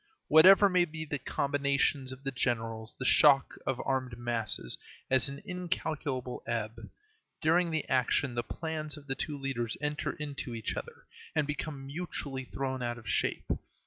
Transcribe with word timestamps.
Whatever 0.29 0.67
may 0.67 0.85
be 0.85 1.05
the 1.05 1.19
combinations 1.19 2.11
of 2.11 2.23
the 2.23 2.31
generals, 2.31 2.95
the 2.97 3.05
shock 3.05 3.53
of 3.67 3.79
armed 3.85 4.17
masses 4.17 4.75
has 5.11 5.29
an 5.29 5.43
incalculable 5.45 6.41
ebb. 6.47 6.89
During 7.39 7.69
the 7.69 7.87
action 7.87 8.33
the 8.33 8.41
plans 8.41 8.97
of 8.97 9.05
the 9.05 9.13
two 9.13 9.37
leaders 9.37 9.77
enter 9.79 10.13
into 10.13 10.55
each 10.55 10.75
other 10.75 11.05
and 11.35 11.45
become 11.45 11.85
mutually 11.85 12.45
thrown 12.45 12.81
out 12.81 12.97
of 12.97 13.07
shape. 13.07 13.45